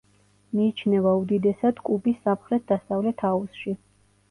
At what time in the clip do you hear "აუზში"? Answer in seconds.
3.33-3.79